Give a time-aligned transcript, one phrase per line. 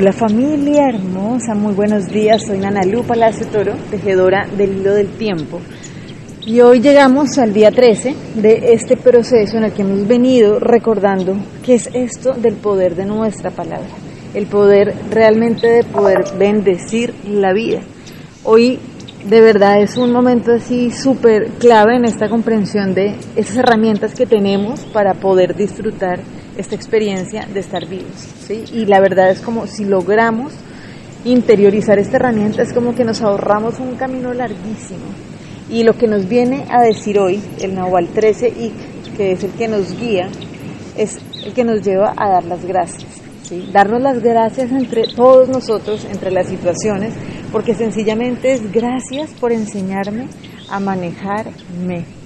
[0.00, 2.46] Hola familia hermosa, muy buenos días.
[2.46, 5.60] Soy Nana Lu Palacio Toro, tejedora del hilo del tiempo.
[6.46, 11.36] Y hoy llegamos al día 13 de este proceso en el que hemos venido recordando
[11.62, 13.90] qué es esto del poder de nuestra palabra,
[14.32, 17.80] el poder realmente de poder bendecir la vida.
[18.44, 18.78] Hoy
[19.28, 24.24] de verdad es un momento así súper clave en esta comprensión de esas herramientas que
[24.24, 26.20] tenemos para poder disfrutar
[26.56, 28.28] esta experiencia de estar vivos.
[28.46, 28.64] ¿sí?
[28.72, 30.52] Y la verdad es como si logramos
[31.24, 35.04] interiorizar esta herramienta, es como que nos ahorramos un camino larguísimo.
[35.68, 38.72] Y lo que nos viene a decir hoy, el Nahual 13 y
[39.16, 40.28] que es el que nos guía,
[40.96, 43.20] es el que nos lleva a dar las gracias.
[43.72, 47.14] Darnos las gracias entre todos nosotros, entre las situaciones,
[47.50, 50.28] porque sencillamente es gracias por enseñarme
[50.68, 52.19] a manejarme.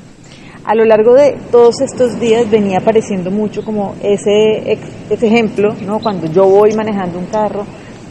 [0.66, 4.78] A lo largo de todos estos días venía apareciendo mucho como ese,
[5.10, 5.98] ese ejemplo, ¿no?
[5.98, 7.66] Cuando yo voy manejando un carro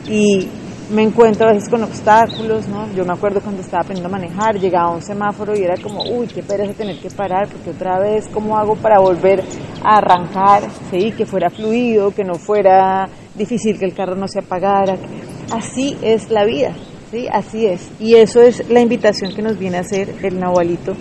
[0.07, 0.47] y
[0.91, 2.93] me encuentro a veces con obstáculos, ¿no?
[2.93, 6.03] Yo me acuerdo cuando estaba aprendiendo a manejar, llegaba a un semáforo y era como,
[6.03, 9.43] uy, qué pereza tener que parar, porque otra vez, ¿cómo hago para volver
[9.83, 10.61] a arrancar?
[10.91, 11.11] ¿Sí?
[11.11, 14.95] Que fuera fluido, que no fuera difícil, que el carro no se apagara.
[15.51, 16.73] Así es la vida,
[17.09, 17.27] ¿sí?
[17.31, 17.89] Así es.
[17.99, 20.93] Y eso es la invitación que nos viene a hacer el Nahualito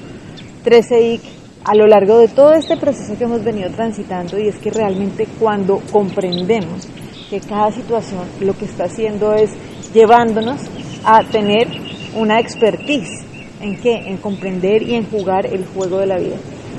[0.64, 4.70] 13IC a lo largo de todo este proceso que hemos venido transitando y es que
[4.70, 6.88] realmente cuando comprendemos
[7.30, 9.50] que cada situación lo que está haciendo es
[9.94, 10.60] llevándonos
[11.04, 11.68] a tener
[12.16, 13.24] una expertise
[13.60, 16.36] en qué, en comprender y en jugar el juego de la vida.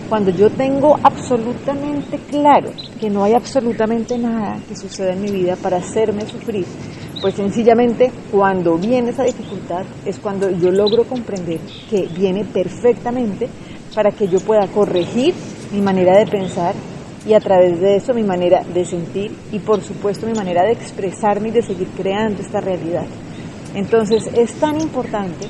[0.10, 5.56] Cuando yo tengo absolutamente claro que no hay absolutamente nada que suceda en mi vida
[5.56, 6.66] para hacerme sufrir,
[7.22, 13.48] pues sencillamente cuando viene esa dificultad es cuando yo logro comprender que viene perfectamente
[13.94, 15.34] para que yo pueda corregir
[15.72, 16.76] mi manera de pensar
[17.26, 20.74] y a través de eso mi manera de sentir y por supuesto mi manera de
[20.74, 23.06] expresarme y de seguir creando esta realidad.
[23.74, 25.48] Entonces es tan importante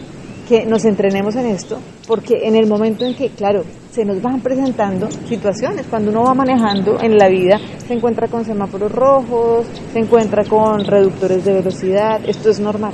[0.47, 4.41] que nos entrenemos en esto porque en el momento en que, claro, se nos van
[4.41, 9.99] presentando situaciones, cuando uno va manejando en la vida, se encuentra con semáforos rojos, se
[9.99, 12.93] encuentra con reductores de velocidad, esto es normal,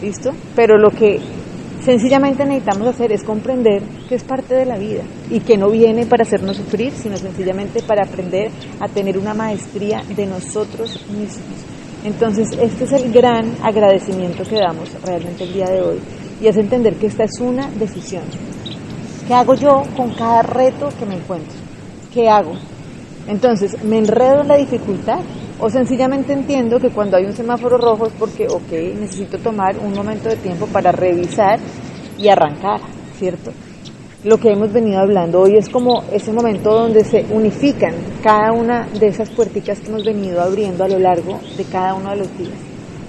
[0.00, 0.30] ¿listo?
[0.54, 1.18] Pero lo que
[1.86, 6.04] sencillamente necesitamos hacer es comprender que es parte de la vida y que no viene
[6.04, 11.44] para hacernos sufrir, sino sencillamente para aprender a tener una maestría de nosotros mismos.
[12.04, 16.00] Entonces, este es el gran agradecimiento que damos realmente el día de hoy
[16.40, 18.24] y es entender que esta es una decisión.
[19.28, 21.56] ¿Qué hago yo con cada reto que me encuentro?
[22.12, 22.54] ¿Qué hago?
[23.28, 25.20] Entonces, ¿me enredo en la dificultad?
[25.58, 29.92] O sencillamente entiendo que cuando hay un semáforo rojo es porque, ok, necesito tomar un
[29.92, 31.58] momento de tiempo para revisar
[32.18, 32.80] y arrancar,
[33.18, 33.52] ¿cierto?
[34.22, 38.86] Lo que hemos venido hablando hoy es como ese momento donde se unifican cada una
[38.98, 42.36] de esas puerticas que hemos venido abriendo a lo largo de cada uno de los
[42.36, 42.58] días.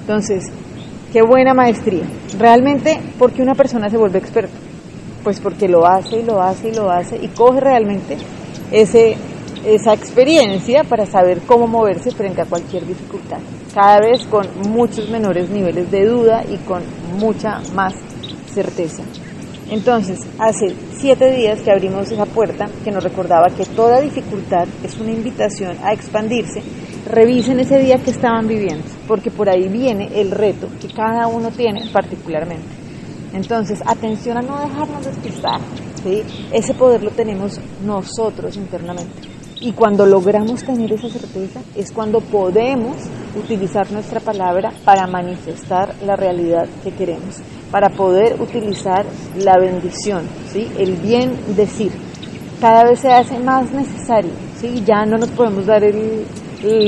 [0.01, 0.45] Entonces,
[1.11, 2.03] qué buena maestría.
[2.39, 4.55] Realmente, ¿por qué una persona se vuelve experta?
[5.21, 8.15] Pues porque lo hace y lo hace y lo hace y coge realmente
[8.71, 9.17] ese
[9.66, 13.40] esa experiencia para saber cómo moverse frente a cualquier dificultad,
[13.73, 16.84] cada vez con muchos menores niveles de duda y con
[17.18, 17.94] mucha más
[18.53, 19.03] certeza.
[19.69, 24.97] Entonces, hace siete días que abrimos esa puerta que nos recordaba que toda dificultad es
[24.97, 26.62] una invitación a expandirse.
[27.06, 31.51] Revisen ese día que estaban viviendo, porque por ahí viene el reto que cada uno
[31.51, 32.68] tiene particularmente.
[33.34, 35.59] Entonces, atención a no dejarnos despistar.
[36.01, 36.24] ¿sí?
[36.51, 39.36] Ese poder lo tenemos nosotros internamente.
[39.59, 42.95] Y cuando logramos tener esa certeza es cuando podemos
[43.35, 47.38] utilizar nuestra palabra para manifestar la realidad que queremos,
[47.72, 49.06] para poder utilizar
[49.38, 50.68] la bendición, ¿sí?
[50.78, 51.91] el bien decir.
[52.62, 54.84] Cada vez se hace más necesario, ¿sí?
[54.85, 56.25] ya no nos podemos dar el,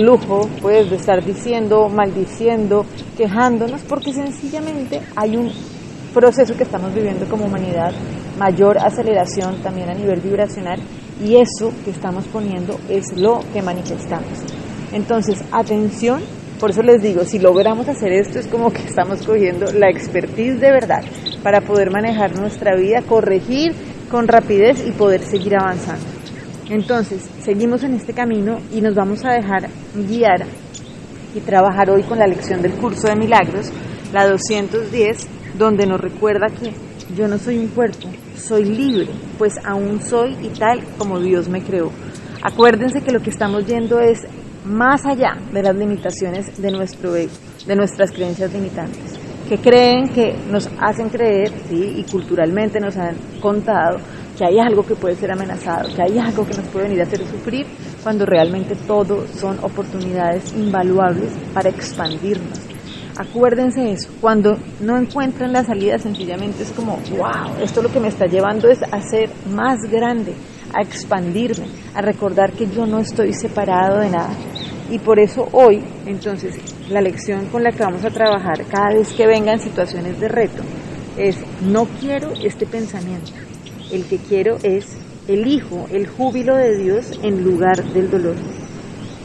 [0.03, 2.85] lujo pues, de estar diciendo, maldiciendo,
[3.17, 5.51] quejándonos, porque sencillamente hay un
[6.13, 7.93] proceso que estamos viviendo como humanidad,
[8.37, 10.79] mayor aceleración también a nivel vibracional
[11.23, 14.27] y eso que estamos poniendo es lo que manifestamos.
[14.91, 16.21] Entonces, atención,
[16.59, 20.59] por eso les digo, si logramos hacer esto es como que estamos cogiendo la expertise
[20.59, 21.03] de verdad
[21.43, 23.73] para poder manejar nuestra vida, corregir
[24.09, 26.05] con rapidez y poder seguir avanzando.
[26.69, 30.45] Entonces, seguimos en este camino y nos vamos a dejar guiar
[31.35, 33.71] y trabajar hoy con la lección del curso de milagros,
[34.13, 35.27] la 210,
[35.57, 36.73] donde nos recuerda que
[37.15, 39.07] yo no soy un cuerpo, soy libre,
[39.37, 41.91] pues aún soy y tal como Dios me creó.
[42.41, 44.25] Acuérdense que lo que estamos yendo es
[44.65, 47.33] más allá de las limitaciones de nuestro ego,
[47.65, 51.95] de nuestras creencias limitantes, que creen que nos hacen creer, ¿sí?
[51.97, 53.97] y culturalmente nos han contado
[54.37, 57.03] que hay algo que puede ser amenazado, que hay algo que nos puede venir a
[57.03, 57.65] hacer sufrir,
[58.01, 62.59] cuando realmente todo son oportunidades invaluables para expandirnos,
[63.19, 68.07] Acuérdense eso, cuando no encuentran la salida sencillamente es como, wow, esto lo que me
[68.07, 70.33] está llevando es a ser más grande,
[70.73, 74.29] a expandirme, a recordar que yo no estoy separado de nada.
[74.89, 76.55] Y por eso hoy, entonces,
[76.89, 80.63] la lección con la que vamos a trabajar cada vez que vengan situaciones de reto
[81.17, 83.33] es, no quiero este pensamiento,
[83.91, 88.35] el que quiero es elijo el júbilo de Dios en lugar del dolor.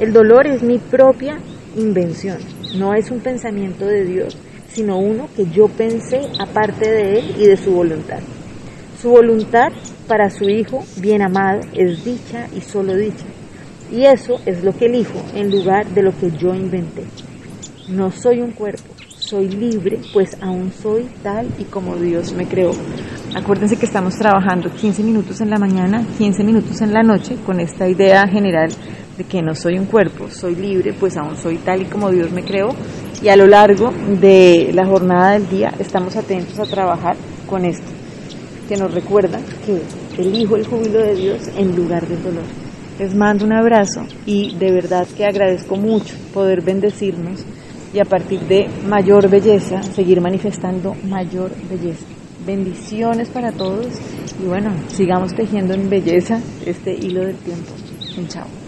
[0.00, 1.38] El dolor es mi propia
[1.76, 2.38] invención,
[2.74, 4.36] no es un pensamiento de Dios,
[4.68, 8.18] sino uno que yo pensé aparte de Él y de su voluntad.
[9.00, 9.68] Su voluntad
[10.08, 13.24] para su Hijo bien amado es dicha y solo dicha.
[13.92, 17.04] Y eso es lo que elijo en lugar de lo que yo inventé.
[17.88, 22.72] No soy un cuerpo, soy libre, pues aún soy tal y como Dios me creó.
[23.36, 27.60] Acuérdense que estamos trabajando 15 minutos en la mañana, 15 minutos en la noche, con
[27.60, 28.70] esta idea general
[29.16, 32.30] de que no soy un cuerpo, soy libre, pues aún soy tal y como Dios
[32.32, 32.70] me creó.
[33.22, 37.16] Y a lo largo de la jornada del día estamos atentos a trabajar
[37.48, 37.86] con esto,
[38.68, 39.80] que nos recuerda que
[40.20, 42.44] elijo el júbilo de Dios en lugar del dolor.
[42.98, 47.44] Les mando un abrazo y de verdad que agradezco mucho poder bendecirnos
[47.92, 52.04] y a partir de mayor belleza seguir manifestando mayor belleza.
[52.46, 53.86] Bendiciones para todos
[54.42, 57.72] y bueno, sigamos tejiendo en belleza este hilo del tiempo.
[58.18, 58.63] Un chao.